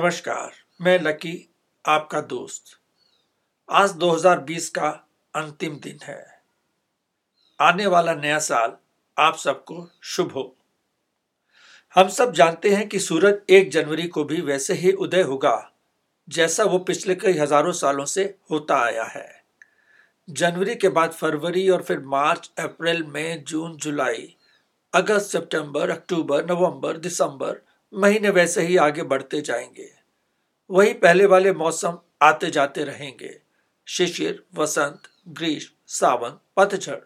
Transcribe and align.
नमस्कार, 0.00 0.52
मैं 0.80 1.00
लकी, 1.00 1.54
आपका 1.86 2.20
दोस्त। 2.20 2.62
आज 3.70 3.90
2020 3.90 4.68
का 4.68 5.08
अंतिम 5.34 5.76
दिन 5.76 5.98
है। 6.02 6.42
आने 7.60 7.86
वाला 7.86 8.14
नया 8.14 8.38
साल 8.38 8.76
आप 9.18 9.36
सबको 9.36 9.90
शुभ 10.02 10.32
हो। 10.32 10.56
हम 11.94 12.08
सब 12.08 12.32
जानते 12.32 12.74
हैं 12.74 12.88
कि 12.88 12.98
सूरज 12.98 13.34
एक 13.50 13.70
जनवरी 13.70 14.08
को 14.08 14.24
भी 14.24 14.40
वैसे 14.40 14.74
ही 14.74 14.92
उदय 14.92 15.22
होगा, 15.22 15.72
जैसा 16.28 16.64
वो 16.64 16.78
पिछले 16.78 17.14
कई 17.14 17.38
हज़ारों 17.38 17.72
सालों 17.72 18.04
से 18.04 18.38
होता 18.50 18.76
आया 18.76 19.04
है। 19.04 19.44
जनवरी 20.30 20.74
के 20.74 20.88
बाद 20.88 21.12
फरवरी 21.12 21.68
और 21.68 21.82
फिर 21.82 22.00
मार्च, 22.00 22.50
अप्रैल, 22.58 23.04
मई, 23.04 23.34
जून, 23.48 23.76
जुलाई, 23.76 24.36
अगस्त, 24.94 25.30
सितंबर, 25.30 25.90
अक्टूबर, 25.90 26.44
नवंबर, 26.44 26.96
दिसंबर, 26.96 27.60
महीने 27.94 28.30
वैसे 28.30 28.62
ही 28.62 28.76
आगे 28.76 29.02
बढ़ते 29.02 29.40
जाएँगे। 29.40 29.99
वही 30.70 30.92
पहले 30.92 31.26
वाले 31.26 31.52
मौसम 31.52 31.98
आते 32.22 32.50
जाते 32.50 32.84
रहेंगे। 32.84 33.42
शिशिर, 33.86 34.44
वसंत, 34.54 35.02
ग्रीष्म, 35.28 35.74
सावन, 35.86 36.40
पतझड़। 36.56 37.00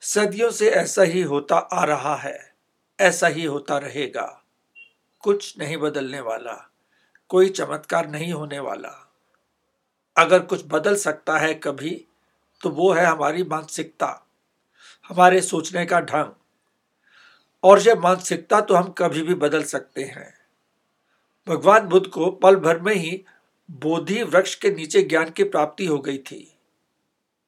सदियों 0.00 0.50
से 0.50 0.70
ऐसा 0.70 1.02
ही 1.02 1.22
होता 1.22 1.56
आ 1.56 1.84
रहा 1.84 2.16
है, 2.16 2.54
ऐसा 3.00 3.26
ही 3.26 3.44
होता 3.44 3.78
रहेगा। 3.78 4.44
कुछ 5.20 5.58
नहीं 5.58 5.76
बदलने 5.76 6.20
वाला, 6.20 6.70
कोई 7.28 7.48
चमत्कार 7.48 8.08
नहीं 8.08 8.32
होने 8.32 8.58
वाला। 8.58 9.12
अगर 10.16 10.38
कुछ 10.38 10.62
बदल 10.66 10.96
सकता 10.96 11.38
है 11.38 11.54
कभी 11.54 12.06
तो 12.62 12.70
वो 12.70 12.92
है 12.92 13.04
हमारी 13.04 13.42
मानसिकता, 13.42 14.26
हमारे 15.08 15.40
सोचने 15.40 15.86
का 15.86 16.00
ढंग। 16.00 16.32
और 17.64 17.80
यह 17.80 17.94
मानसिकता 17.94 18.60
तो 18.60 18.74
हम 18.74 18.94
कभी 18.98 19.22
भी 19.22 19.34
बदल 19.34 19.62
सकते 19.62 20.04
हैं। 20.04 20.47
भगवान 21.48 21.86
बुद्ध 21.88 22.06
को 22.06 22.30
पल 22.32 22.56
भर 22.56 22.80
में 22.80 22.94
ही 22.94 23.24
बोधि 23.68 24.22
वृक्ष 24.22 24.54
के 24.54 24.70
नीचे 24.70 25.02
ज्ञान 25.02 25.30
की 25.30 25.44
प्राप्ति 25.44 25.86
हो 25.86 25.98
गई 25.98 26.18
थी, 26.20 26.40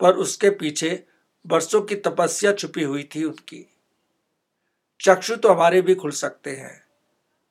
पर 0.01 0.17
उसके 0.17 0.51
पीछे 0.51 1.03
वर्षों 1.45 1.81
की 1.83 1.95
तपस्या 1.97 2.53
छुपी 2.53 2.83
हुई 2.83 3.09
थी 3.15 3.25
उनकी। 3.25 3.67
चक्षु 5.01 5.37
तो 5.37 5.49
हमारे 5.49 5.81
भी 5.83 5.95
खुल 5.95 6.11
सकते 6.11 6.51
हैं, 6.51 6.81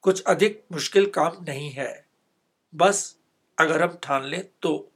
कुछ 0.03 0.23
अधिक 0.23 0.64
मुश्किल 0.72 1.05
काम 1.09 1.44
नहीं 1.47 1.70
है, 1.72 2.05
बस 2.73 3.16
अगर 3.58 3.81
हम 3.81 3.97
ठान 4.03 4.25
लें 4.25 4.44
तो। 4.61 4.92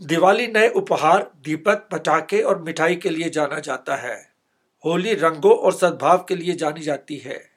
दिवाली 0.00 0.46
नए 0.46 0.68
उपहार, 0.68 1.30
दीपक 1.44 1.88
पटाखे 1.92 2.40
और 2.40 2.62
मिठाई 2.62 2.96
के 2.96 3.10
लिए 3.10 3.30
जाना 3.30 3.58
जाता 3.60 3.96
है, 3.96 4.16
होली 4.84 5.14
रंगों 5.14 5.56
और 5.56 5.72
सद्भाव 5.72 6.24
के 6.28 6.36
लिए 6.36 6.54
जानी 6.54 6.80
जाती 6.80 7.16
है। 7.16 7.51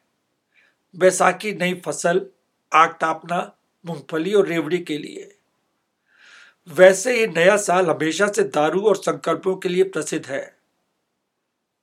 बैसाखी 0.95 1.53
नई 1.53 1.81
फ़सल, 1.85 2.25
आग 2.73 2.93
तापना, 2.93 3.57
मूंगफली 3.85 4.33
और 4.33 4.47
रेवड़ी 4.47 4.77
के 4.77 4.97
लिए। 4.97 5.37
वैसे 6.67 7.19
ही 7.19 7.27
नया 7.27 7.57
साल 7.57 7.85
हमेशा 7.89 8.27
से 8.27 8.43
दारू 8.43 8.81
और 8.81 8.95
संकल्पों 8.95 9.55
के 9.55 9.69
लिए 9.69 9.83
प्रसिद्ध 9.83 10.25
है। 10.25 10.57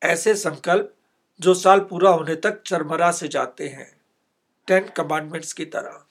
ऐसे 0.03 0.35
संकल्प 0.35 0.95
जो 1.41 1.55
साल 1.55 1.81
पूरा 1.81 2.11
होने 2.11 2.37
तक 2.37 2.63
चरमरा 2.63 3.13
से 3.13 3.29
जाते 3.29 3.69
हैं। 3.69 4.01
टेन 4.67 4.89
कमांडमेंट्स 4.89 5.53
की 5.53 5.65
तरह। 5.65 6.05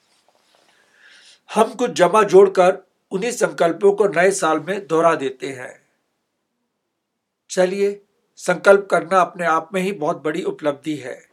हम 1.54 1.74
कुछ 1.74 1.90
जमा 1.90 2.22
जोड़कर 2.22 2.78
उन्हीं 3.10 3.30
संकल्पों 3.30 3.92
को 3.92 4.08
नए 4.08 4.30
साल 4.30 4.60
में 4.60 4.86
दोहरा 4.86 5.14
देते 5.14 5.48
हैं। 5.48 5.82
चलिए, 7.50 8.04
संकल्प 8.36 8.88
करना 8.90 9.20
अपने 9.20 9.46
आप 9.46 9.70
में 9.74 9.82
ही 9.82 9.92
बहुत 9.92 10.22
बड़ी 10.22 10.42
उपलब्धि 10.42 10.96
है। 10.96 11.31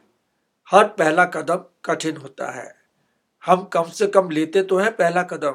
हर 0.70 0.84
पहला 0.88 1.24
कदम 1.24 1.64
कठिन 1.84 2.16
होता 2.16 2.50
है। 2.50 2.74
हम 3.44 3.62
कम 3.64 3.84
से 3.84 4.06
कम 4.06 4.30
लेते 4.30 4.62
तो 4.62 4.78
हैं 4.78 4.90
पहला 4.96 5.22
कदम। 5.22 5.54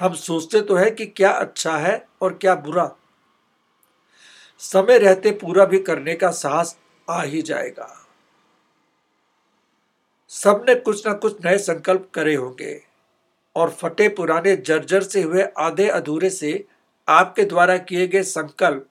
हम 0.00 0.14
सोचते 0.14 0.60
तो 0.60 0.74
हैं 0.74 0.94
कि 0.94 1.06
क्या 1.06 1.30
अच्छा 1.30 1.76
है 1.76 2.06
और 2.22 2.34
क्या 2.34 2.54
बुरा। 2.54 2.90
समय 4.58 4.98
रहते 4.98 5.30
पूरा 5.30 5.64
भी 5.64 5.78
करने 5.78 6.14
का 6.14 6.30
साहस 6.30 6.76
आ 7.10 7.22
ही 7.22 7.42
जाएगा। 7.42 7.96
सबने 10.28 10.74
कुछ 10.74 11.06
ना 11.06 11.12
कुछ 11.12 11.44
नए 11.44 11.58
संकल्प 11.58 12.10
करे 12.14 12.34
होंगे 12.34 12.80
और 13.56 13.70
फटे 13.70 14.08
पुराने 14.08 14.56
जर्जर 14.56 15.02
से 15.02 15.22
हुए 15.22 15.42
आधे 15.58 15.88
अधूरे 15.88 16.30
से 16.30 16.64
आपके 17.08 17.44
द्वारा 17.44 17.76
किए 17.78 18.06
गए 18.08 18.22
संकल्प 18.22 18.88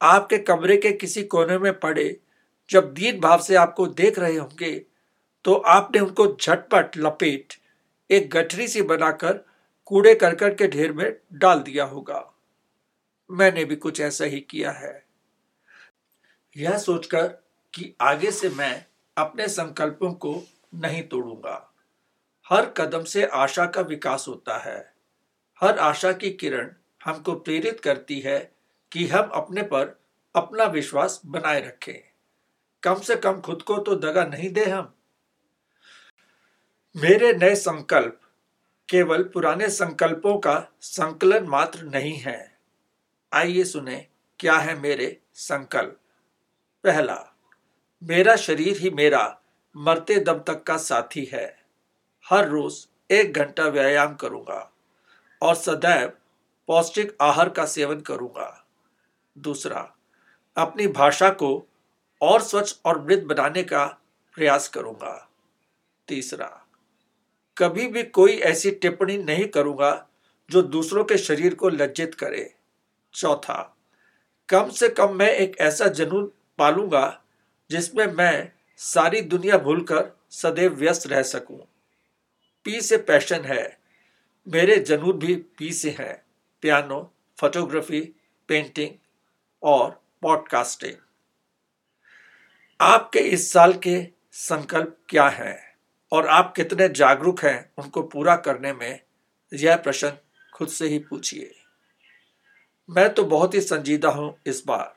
आपके 0.00 0.38
कमरे 0.38 0.76
के 0.76 0.92
किसी 0.92 1.22
कोने 1.22 1.58
में 1.58 1.78
पड़े 1.80 2.16
जब 2.70 2.94
दीन 2.94 3.20
भाव 3.20 3.42
से 3.42 3.54
आपको 3.54 3.86
देख 3.86 4.18
रहे 4.18 4.36
होंगे 4.36 4.86
तो 5.44 5.54
आपने 5.54 6.00
उनको 6.00 6.26
झटपट 6.36 6.96
लपेट 6.96 7.54
एक 8.10 8.30
गठरी 8.30 8.68
सी 8.68 8.82
बनाकर 8.82 9.44
कूड़े 9.86 10.14
करकट 10.14 10.58
के 10.58 10.68
ढेर 10.68 10.92
में 10.92 11.16
डाल 11.32 11.60
दिया 11.60 11.84
होगा। 11.84 12.34
मैंने 13.30 13.64
भी 13.64 13.76
कुछ 13.76 14.00
ऐसा 14.00 14.24
ही 14.24 14.40
किया 14.40 14.70
है। 14.70 15.04
यह 16.56 16.78
सोचकर 16.78 17.26
कि 17.74 17.94
आगे 18.00 18.30
से 18.30 18.48
मैं 18.48 18.86
अपने 19.16 19.48
संकल्पों 19.48 20.12
को 20.12 20.42
नहीं 20.74 21.02
तोड़ूँगा। 21.02 21.74
हर 22.50 22.66
कदम 22.66 23.04
से 23.04 23.26
आशा 23.26 23.66
का 23.66 23.80
विकास 23.80 24.24
होता 24.28 24.58
है। 24.58 24.94
हर 25.60 25.78
आशा 25.78 26.12
की 26.12 26.30
किरण 26.30 26.70
हमको 27.04 27.34
प्रेरित 27.34 27.80
करती 27.80 28.20
है 28.20 28.52
कि 28.92 29.06
हम 29.06 29.30
अपने 29.34 29.62
पर 29.62 30.00
अपना 30.34 30.64
विश्वास 30.64 31.20
बनाए 31.26 31.60
रखें। 31.60 32.13
कम 32.84 32.94
से 32.94 33.16
कम 33.16 33.40
खुद 33.40 33.62
को 33.62 33.76
तो 33.78 33.94
दगा 33.94 34.24
नहीं 34.24 34.50
दे 34.52 34.64
हम। 34.64 34.92
मेरे 36.96 37.32
नए 37.32 37.54
संकल्प 37.54 38.20
केवल 38.88 39.22
पुराने 39.24 39.68
संकल्पों 39.68 40.38
का 40.38 40.56
संकलन 40.80 41.46
मात्र 41.46 41.82
नहीं 41.82 42.16
है। 42.16 42.58
आइए 43.32 43.64
सुने, 43.64 44.06
क्या 44.40 44.56
है 44.56 44.78
मेरे 44.80 45.20
संकल्प? 45.34 45.98
पहला, 46.84 47.18
मेरा 48.02 48.36
शरीर 48.36 48.76
ही 48.76 48.90
मेरा 48.90 49.40
मरते 49.76 50.18
दम 50.20 50.38
तक 50.38 50.62
का 50.62 50.76
साथी 50.76 51.24
है। 51.24 51.46
हर 52.26 52.48
रोज 52.48 52.86
एक 53.10 53.32
घंटा 53.32 53.68
व्यायाम 53.68 54.14
करूँगा 54.14 54.72
और 55.42 55.54
सदैव 55.54 56.12
पौष्टिक 56.68 57.16
आहार 57.20 57.48
का 57.48 57.64
सेवन 57.66 58.00
करूँगा। 58.00 58.66
दूसरा, 59.38 59.94
अपनी 60.56 60.86
भाषा 60.86 61.30
को 61.30 61.68
और 62.24 62.42
स्वच्छ 62.42 62.74
और 62.84 63.00
मृत 63.04 63.22
बनाने 63.22 63.62
का 63.62 63.84
प्रयास 64.34 64.68
करूँगा। 64.68 65.28
तीसरा, 66.08 66.46
कभी 67.56 67.86
भी 67.86 68.02
कोई 68.02 68.32
ऐसी 68.42 68.70
टिप्पणी 68.70 69.16
नहीं 69.18 69.46
करूँगा 69.48 70.06
जो 70.50 70.62
दूसरों 70.62 71.04
के 71.04 71.18
शरीर 71.18 71.54
को 71.54 71.68
लज्जित 71.68 72.14
करे। 72.14 72.54
चौथा, 73.14 73.76
कम 74.48 74.70
से 74.70 74.88
कम 74.88 75.14
मैं 75.14 75.30
एक 75.30 75.56
ऐसा 75.60 75.86
जनून 75.88 76.32
पालूँगा 76.58 77.20
जिसमें 77.70 78.06
मैं 78.06 78.52
सारी 78.80 79.20
दुनिया 79.20 79.58
भूलकर 79.58 80.10
सदैव 80.30 80.74
व्यस्त 80.74 81.06
रह 81.06 81.22
सकूँ। 81.22 81.58
पी 82.66 82.80
से 82.80 82.96
पैशन 82.96 83.44
है। 83.44 83.78
मेरे 84.46 84.76
जनून 84.78 85.18
भी 85.18 85.34
पी 85.58 85.72
से 85.72 85.90
हैं। 85.90 86.14
पियानो 86.62 87.00
फोटोग्राफी 87.38 88.00
पेंटिंग 88.48 88.90
और 89.62 89.90
पॉडकास्टिंग 90.22 90.94
आपके 92.80 93.18
इस 93.18 93.52
साल 93.52 93.72
के 93.72 94.08
संकल्प 94.32 94.98
क्या 95.08 95.28
हैं? 95.28 95.74
और 96.12 96.26
आप 96.26 96.52
कितने 96.56 96.88
जागरूक 96.88 97.44
हैं 97.44 97.72
उनको 97.78 98.02
पूरा 98.02 98.36
करने 98.36 98.72
में? 98.72 99.00
यह 99.54 99.76
प्रश्न 99.76 100.12
खुद 100.54 100.68
से 100.68 100.88
ही 100.88 100.98
पूछिए। 100.98 101.54
मैं 102.90 103.14
तो 103.14 103.24
बहुत 103.24 103.54
ही 103.54 103.60
संजीदा 103.60 104.08
हूँ 104.08 104.38
इस 104.46 104.62
बार। 104.66 104.94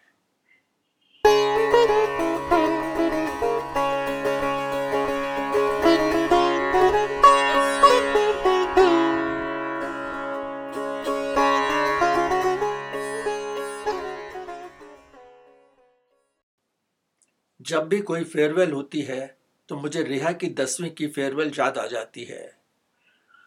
जब 17.62 17.88
भी 17.88 18.00
कोई 18.01 18.24
फेयरवेल 18.24 18.71
होती 18.71 19.01
है 19.01 19.36
तो 19.69 19.75
मुझे 19.75 20.04
रेहा 20.04 20.31
की 20.31 20.48
दसवीं 20.48 20.89
की 20.89 21.07
फेयरवेल 21.07 21.51
याद 21.59 21.77
आ 21.77 21.86
जाती 21.88 22.24
है। 22.24 22.45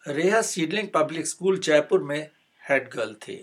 Reha 0.05 0.41
seedling 0.41 0.87
public 0.93 1.27
school 1.27 1.57
Jaipur 1.59 2.03
में 2.03 2.29
हेड 2.61 2.89
गर्ल 2.89 3.13
थी। 3.13 3.37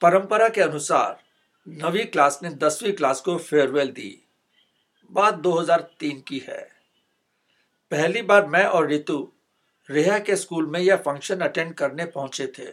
परंपरा 0.00 0.48
के 0.48 0.60
अनुसार, 0.60 1.18
नवी 1.66 2.04
क्लास 2.04 2.38
ने 2.42 2.50
दसवीं 2.56 2.92
क्लास 2.92 3.20
को 3.20 3.36
फेयरवेल 3.38 3.90
दी। 3.90 4.10
बात 5.10 5.34
2003 5.34 6.20
की 6.20 6.38
है। 6.38 6.62
पहली 7.92 8.22
बार 8.22 8.46
मैं 8.46 8.64
और 8.64 8.88
रितु 8.88 9.32
रेहा 9.88 10.18
के 10.18 10.36
स्कूल 10.36 10.66
में 10.66 10.80
यह 10.80 10.96
फ़ंक्शन 10.96 11.40
अटेंड 11.40 11.74
करने 11.74 12.04
पहुँचे 12.04 12.46
थे। 12.58 12.72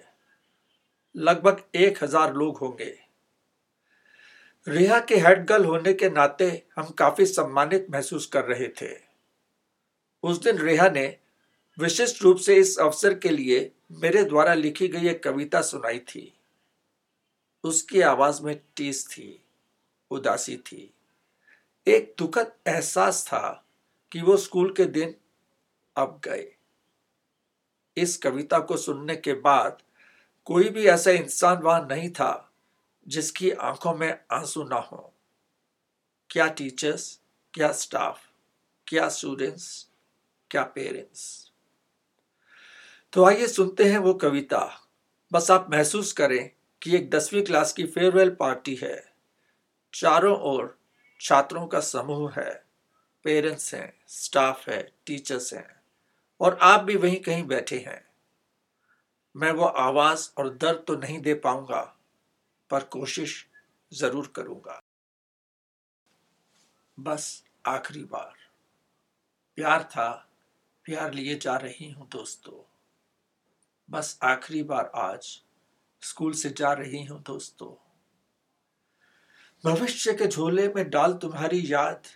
लगभग 1.16 1.64
एक 1.76 2.04
हज़ार 2.04 2.34
लोग 2.34 2.58
होंगे। 2.58 3.03
रिहा 4.68 5.00
के 5.00 5.16
हेड 5.16 5.46
गर्ल 5.46 5.66
होने 5.66 5.94
के 5.94 6.10
नाते 6.10 6.64
हम 6.76 6.90
काफ़ी 6.90 7.26
सम्मानित 7.26 7.88
महसूस 7.90 8.26
कर 8.26 8.46
रहे 8.46 8.68
थे। 8.68 8.98
उस 10.24 10.44
दिन 10.44 10.58
रेहा 10.58 10.90
ने 10.90 11.18
विशिष्ट 11.80 12.24
रूप 12.24 12.38
से 12.38 12.56
इस 12.56 12.80
अवसर 12.80 13.20
के 13.20 13.30
लिए 13.30 13.72
मेरे 13.92 14.24
द्वारा 14.24 14.54
लिखी 14.54 14.88
गई 14.88 15.08
एक 15.08 15.24
कविता 15.24 15.62
सुनाई 15.62 16.00
थी। 16.00 16.38
उसकी 17.64 18.02
आवाज़ 18.02 18.42
में 18.42 18.62
टीस 18.76 19.08
थी, 19.08 19.46
उदासी 20.12 20.58
थी। 20.58 20.94
एक 21.88 22.16
दुखद 22.20 22.52
एहसास 22.68 23.26
था 23.28 23.66
कि 24.12 24.22
वो 24.22 24.38
स्कूल 24.38 24.74
के 24.74 24.86
दिन 24.86 25.16
अब 25.96 26.22
गए। 26.24 26.56
इस 27.98 28.18
कविता 28.18 28.60
को 28.60 28.78
सुनने 28.78 29.16
के 29.16 29.34
बाद 29.34 29.82
कोई 30.46 30.70
भी 30.70 30.86
ऐसा 30.86 31.12
इंसान 31.12 31.58
वहाँ 31.58 31.88
नहीं 31.92 32.10
था 32.10 32.53
जिसकी 33.08 33.52
आँखों 33.52 33.96
में 33.96 34.20
आँसू 34.32 34.64
ना 34.64 34.76
हो। 34.76 35.14
क्या 36.30 36.48
टीचर्स 36.48 37.20
क्या 37.54 37.72
स्टाफ 37.72 38.22
क्या 38.88 39.10
स्टूडेंट्स 39.10 39.90
क्या 40.52 40.64
पेरेंट्स 40.64 41.52
तो 43.14 43.26
आइए 43.26 43.48
सुनते 43.48 43.84
हैं 43.84 43.98
वो 43.98 44.14
कविता। 44.14 44.82
बस 45.32 45.52
आप 45.52 45.68
महसूस 45.72 46.14
करें 46.14 46.52
कि 46.82 46.96
एक 46.96 47.10
दसवीं 47.10 47.44
क्लास 47.44 47.74
की 47.74 47.84
फेयरवेल 47.84 48.30
पार्टी 48.30 48.76
है। 48.76 49.14
चारों 49.94 50.40
ओर 50.40 50.80
छात्रों 51.22 51.68
का 51.68 51.80
समूह 51.80 52.34
है। 52.34 52.66
पेरेंट्स 53.24 53.74
हैं 53.74 53.94
स्टाफ 54.08 54.70
है 54.70 54.92
टीचर्स 55.06 55.54
हैं। 55.54 55.82
और 56.42 56.60
आप 56.62 56.84
भी 56.84 56.96
वहीं 56.96 57.20
कहीं 57.22 57.44
बैठे 57.44 57.78
हैं। 57.78 58.08
मैं 59.36 59.52
वो 59.52 59.66
आवाज़ 59.66 60.30
और 60.38 60.50
दर्द 60.50 60.84
तो 60.88 60.96
नहीं 60.96 61.20
दे 61.20 61.34
पाऊँगा। 61.34 61.93
पर 62.70 62.84
कोशिश 62.84 63.48
ज़रूर 63.94 64.34
करूँगा। 64.36 64.82
बस 67.00 67.44
आखिरी 67.66 68.04
बार। 68.04 68.34
प्यार 69.56 69.84
था, 69.84 70.30
प्यार 70.86 71.14
लिए 71.14 71.36
जा 71.36 71.56
रही 71.58 71.92
हूँ 71.92 72.08
दोस्तों। 72.12 72.64
बस 73.90 74.20
आखिरी 74.24 74.64
बार 74.64 74.92
आज 74.96 75.42
स्कूल 76.02 76.34
से 76.34 76.50
जा 76.50 76.74
रही 76.74 77.04
हूँ 77.04 77.22
दोस्तों। 77.22 77.74
भविष्य 79.64 80.14
के 80.14 80.28
झोले 80.28 80.68
में 80.68 80.90
डाल 80.90 81.14
तुम्हारी 81.14 81.74
याद 81.74 82.08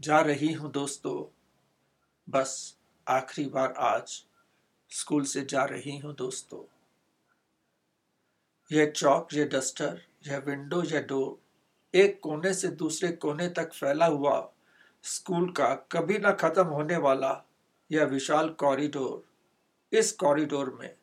जा 0.00 0.20
रही 0.20 0.52
हूँ 0.52 0.70
दोस्तों। 0.72 1.24
बस 2.28 2.76
आखिरी 3.08 3.48
बार 3.48 3.72
आज 3.72 4.24
स्कूल 4.90 5.24
से 5.24 5.44
जा 5.44 5.64
रही 5.64 5.98
हूँ 5.98 6.14
दोस्तों। 6.14 6.81
यह 8.72 8.90
चौक, 8.90 9.28
यह 9.34 9.44
डस्टर, 9.44 10.02
यह 10.26 10.38
विंडो 10.38 10.82
यह 10.82 11.00
डोर 11.00 11.42
एक 11.98 12.20
कोने 12.20 12.54
से 12.54 12.68
दूसरे 12.68 13.12
कोने 13.12 13.48
तक 13.48 13.72
फैला 13.72 14.06
हुआ 14.06 14.52
स्कूल 15.02 15.50
का 15.52 15.74
कभी 15.74 16.18
ना 16.18 16.30
खत्म 16.30 16.64
होने 16.64 16.96
वाला 16.96 17.44
यह 17.92 18.04
विशाल 18.04 18.48
कॉरिडोर 18.48 19.24
इस 19.96 20.12
कॉरिडोर 20.12 20.78
में 20.80 20.94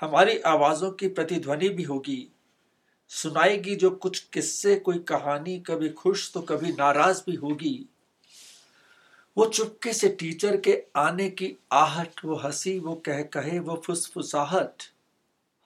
हमारी 0.00 0.38
आवाजों 0.38 0.90
की 0.90 1.08
प्रतिध्वनि 1.08 1.68
भी 1.68 1.82
होगी। 1.82 2.28
सुनाएगी 3.08 3.76
जो 3.76 3.90
कुछ 3.90 4.18
किस्से, 4.18 4.76
कोई 4.76 4.98
कहानी, 4.98 5.58
कभी 5.58 5.88
खुश 5.88 6.32
तो 6.32 6.40
कभी 6.40 6.72
नाराज़ 6.72 7.22
भी 7.26 7.36
होगी। 7.36 7.86
वो 9.36 9.46
चुपके 9.46 9.92
से 9.92 10.08
टीचर 10.08 10.56
के 10.56 10.84
आने 10.96 11.30
की 11.30 11.56
आहट, 11.72 12.24
वो 12.24 12.36
हँसी, 12.36 12.78
वो 12.78 12.94
कह 12.94 13.22
कहे 13.22 13.58
वो 13.58 13.82
फुसफुसाहट, 13.86 14.82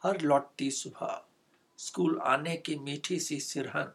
हर 0.02 0.20
लौटती 0.20 0.70
सुबह। 0.70 1.27
स्कूल 1.78 2.18
आने 2.18 2.56
की 2.56 2.76
मीठी 2.76 3.18
सी 3.18 3.40
सिरहन। 3.40 3.92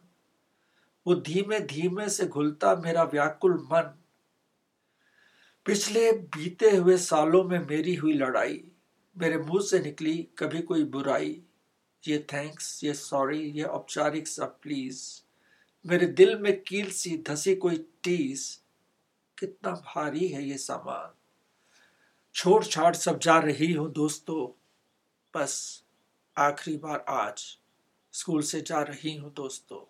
वो 1.08 1.16
धीमे 1.16 1.60
धीमे 1.60 2.10
से 2.10 2.26
घुलता 2.26 2.76
मेरा 2.76 3.04
व्याकुल 3.04 3.54
मन। 3.72 3.94
पिछले 5.66 6.12
बीते 6.12 6.70
हुए 6.76 6.98
सालों 6.98 7.44
में 7.44 7.60
मेरी 7.60 7.96
हुई 7.96 8.14
लड़ाई, 8.14 8.64
मेरे 9.18 9.38
मुँह 9.38 9.62
से 9.62 9.80
निकली 9.80 10.28
कभी 10.38 10.62
कोई 10.62 10.84
बुराई। 10.84 11.42
ये 12.08 12.18
थैंक्स 12.34 12.84
ये 12.84 12.94
सॉरी 12.94 13.40
ये 13.40 13.64
औपचारिक 13.64 14.28
सा 14.28 14.46
प्लीज़ 14.46 15.04
मेरे 15.86 16.06
दिल 16.06 16.38
में 16.40 16.62
कील 16.62 16.90
सी 16.92 17.24
धसी 17.30 17.56
कोई 17.56 17.78
टीस 18.04 18.64
कितना 19.38 19.72
भारी 19.72 20.28
है 20.28 20.44
ये 20.44 20.58
सामान। 20.58 21.14
छोड़ 22.36 22.64
छाड़ 22.64 22.96
सब 22.96 23.20
जा 23.20 23.38
रही 23.40 23.72
हूँ 23.74 23.92
दोस्तों। 23.92 24.48
बस 25.34 25.84
आखिरी 26.38 26.78
बार 26.78 27.06
आज। 27.10 27.60
स्कूल 28.14 28.42
से 28.42 28.62
जा 28.62 28.82
रही 28.82 29.16
हूँ 29.16 29.34
दोस्तों। 29.34 29.86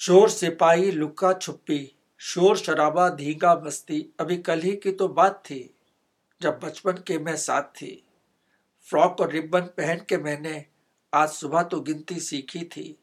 चोर 0.00 0.30
सिपाही 0.30 0.90
लुक्का 0.90 1.32
छुप्पी 1.32 1.92
शोर 2.20 2.56
शराबा, 2.56 3.08
धींगा 3.08 3.54
मस्ती 3.64 4.00
अभी 4.20 4.36
कल 4.38 4.60
ही 4.60 4.74
की 4.76 4.92
तो 4.92 5.08
बात 5.08 5.42
थी, 5.44 5.74
जब 6.40 6.58
बचपन 6.64 7.02
के 7.06 7.18
मैं 7.18 7.36
साथ 7.36 7.62
थी। 7.76 8.04
फ्रॉक 8.88 9.20
और 9.20 9.30
रिबन 9.30 9.60
पहन 9.76 10.04
के 10.08 10.16
मैंने 10.16 10.64
आज 11.12 11.28
सुबह 11.28 11.62
तो 11.62 11.80
गिनती 11.80 12.18
सीखी 12.20 12.64
थी। 12.66 12.96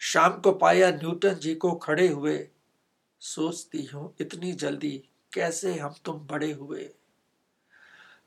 शाम 0.00 0.40
को 0.40 0.52
पाया 0.52 0.90
न्यूटन 0.90 1.34
जी 1.34 1.54
को 1.54 1.72
खड़े 1.72 2.08
हुए। 2.08 2.38
सोचती 3.22 3.84
हूँ, 3.84 4.14
इतनी 4.20 4.52
जल्दी 4.52 4.96
कैसे 5.32 5.74
हम 5.74 5.94
तुम 6.04 6.18
बड़े 6.26 6.52
हुए। 6.52 6.88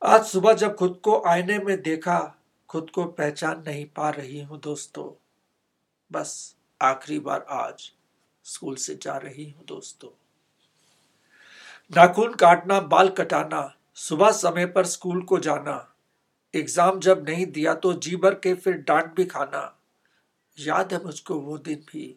आज 0.02 0.26
सुबह 0.26 0.54
जब 0.54 0.76
खुद 0.76 1.00
को 1.04 1.22
आईने 1.28 1.58
में 1.60 1.82
देखा 1.82 2.20
खुद 2.72 2.90
को 2.90 3.04
पहचान 3.06 3.64
नहीं 3.68 3.86
पा 3.86 4.10
रही 4.10 4.42
हूँ 4.42 4.60
दोस्तों। 4.60 5.10
बस 6.12 6.56
आखिरी 6.82 7.20
बार 7.20 7.46
आज 7.50 7.92
स्कूल 8.46 8.76
से 8.76 8.96
जा 8.96 9.16
रही 9.18 9.50
हूँ 9.50 9.66
दोस्तों। 9.68 10.10
नाखून 11.92 12.34
काटना, 12.34 12.80
बाल 12.80 13.10
कटाना, 13.10 13.74
सुबह 13.96 14.32
समय 14.32 14.66
पर 14.66 14.86
स्कूल 14.86 15.22
को 15.22 15.40
जाना, 15.40 15.94
एग्ज़ाम 16.54 17.00
जब 17.00 17.26
नहीं 17.30 17.46
दिया 17.46 17.74
तो 17.74 17.94
जी 17.94 18.16
भर 18.16 18.36
के 18.36 18.54
फिर 18.54 18.78
डांट 18.78 19.14
भी 19.16 19.26
खाना। 19.26 19.78
याद 20.58 20.94
है 20.94 21.04
मुझको 21.04 21.40
वो 21.40 21.58
दिन 21.58 21.86
भी, 21.92 22.16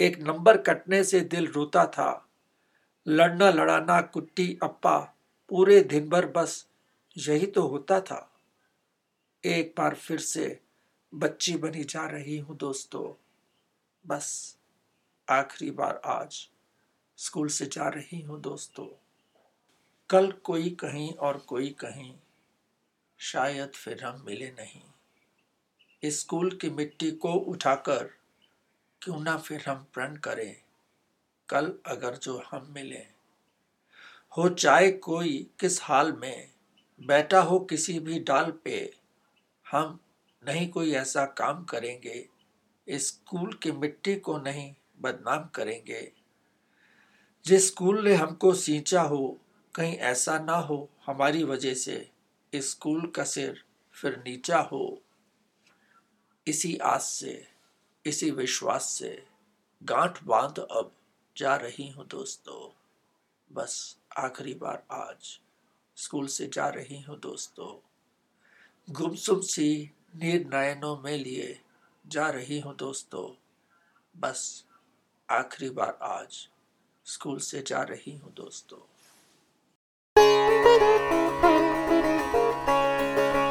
एक 0.00 0.22
नंबर 0.22 0.56
कटने 0.62 1.02
से 1.04 1.20
दिल 1.20 1.46
रोता 1.46 1.86
था। 1.86 2.28
लड़ना 3.06 3.50
लड़ाना, 3.50 4.00
कुट्टी, 4.02 4.58
अप्पा, 4.62 4.98
पूरे 5.50 5.80
दिन 5.80 6.08
भर 6.08 6.26
बस 6.26 6.66
यही 7.16 7.46
तो 7.46 7.66
होता 7.68 8.00
था। 8.00 8.32
एक 9.46 9.74
बार 9.78 9.94
फिर 9.94 10.18
से 10.18 10.60
बच्ची 11.14 11.56
बनी 11.56 11.84
जा 11.84 12.06
रही 12.06 12.38
हूँ 12.38 12.56
दोस्तों। 12.56 13.24
बस 14.06 14.56
आखिरी 15.30 15.70
बार 15.70 16.00
आज 16.04 16.48
स्कूल 17.16 17.48
से 17.48 17.66
जा 17.66 17.88
रही 17.88 18.20
हूँ 18.20 18.40
दोस्तों। 18.40 18.86
कल 20.10 20.32
कोई 20.32 20.70
कहीं 20.70 21.14
और 21.14 21.38
कोई 21.38 21.70
कहीं 21.70 22.14
शायद 23.18 23.68
फिर 23.68 24.04
हम 24.04 24.24
मिले 24.26 24.50
नहीं। 24.50 26.10
स्कूल 26.10 26.50
की 26.50 26.70
मिट्टी 26.70 27.10
को 27.10 27.32
उठाकर 27.32 28.10
क्यों 29.02 29.20
ना 29.20 29.36
फिर 29.36 29.64
हम 29.68 29.86
प्रण 29.94 30.16
करें। 30.16 30.56
कल 31.48 31.78
अगर 31.86 32.16
जो 32.16 32.42
हम 32.50 32.66
मिले, 32.70 33.06
हो 34.36 34.48
चाहे 34.48 34.90
कोई 34.90 35.50
किस 35.60 35.82
हाल 35.82 36.12
में, 36.12 36.50
बैठा 37.00 37.40
हो 37.40 37.58
किसी 37.58 37.98
भी 37.98 38.20
डाल 38.20 38.50
पे 38.50 39.05
हम 39.70 39.98
नहीं 40.46 40.68
कोई 40.68 40.92
ऐसा 40.92 41.24
काम 41.24 41.64
करेंगे, 41.64 42.28
इस 42.88 43.08
स्कूल 43.08 43.52
की 43.52 43.72
मिट्टी 43.72 44.16
को 44.16 44.38
नहीं 44.38 44.74
बदनाम 45.00 45.48
करेंगे। 45.54 46.12
जिस 47.44 47.66
स्कूल 47.66 48.04
ने 48.04 48.14
हमको 48.14 48.54
सींचा 48.54 49.02
हो, 49.02 49.40
कहीं 49.74 49.96
ऐसा 49.96 50.38
ना 50.38 50.56
हो 50.56 50.90
हमारी 51.06 51.44
वजह 51.44 51.74
से, 51.74 52.10
इस 52.54 52.70
स्कूल 52.70 53.06
का 53.06 53.24
सिर 53.24 53.64
फिर 53.92 54.16
नीचा 54.18 54.58
हो। 54.58 55.02
इसी 56.46 56.76
आस 56.76 57.10
से, 57.10 57.46
इसी 58.06 58.30
विश्वास 58.30 58.84
से 58.84 59.26
गांठ 59.82 60.24
बाँध 60.24 60.58
अब 60.58 60.92
जा 61.36 61.56
रही 61.56 61.88
हूँ 61.90 62.06
दोस्तों। 62.06 62.72
बस 63.54 63.96
आखिरी 64.16 64.54
बार 64.54 64.86
आज 64.90 65.40
स्कूल 65.96 66.26
से 66.26 66.46
जा 66.46 66.68
रही 66.68 67.02
हूँ 67.02 67.20
दोस्तों। 67.20 67.95
गुमसुम 68.88 69.40
सी 69.40 69.90
नीर 70.16 70.44
नयनों 70.46 70.96
में 70.96 71.16
लिए 71.18 71.58
जा 72.04 72.28
रही 72.30 72.58
हूँ 72.60 72.74
दोस्तों। 72.76 73.24
बस 74.14 74.42
आखिरी 75.28 75.70
बार 75.70 75.98
आज 76.02 76.36
स्कूल 77.06 77.38
से 77.38 77.62
जा 77.66 77.82
रही 77.82 78.16
हूँ 78.16 78.32
दोस्तों। 78.36 78.78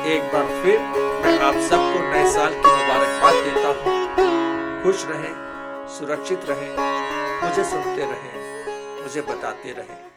एक 0.07 0.31
बार 0.33 0.63
फिर 0.63 0.79
मैं 0.79 1.37
आप 1.39 1.61
सबको 1.69 1.99
नए 2.09 2.31
साल 2.33 2.53
की 2.53 2.71
मुबारकबाद 2.71 3.43
देता 3.45 3.75
हूँ। 3.83 4.83
खुश 4.83 5.05
रहें, 5.05 5.35
सुरक्षित 5.97 6.45
रहें, 6.49 6.71
मुझे 7.43 7.69
सुनते 7.71 8.11
रहें, 8.11 9.03
मुझे 9.03 9.21
बताते 9.21 9.71
रहें। 9.71 10.14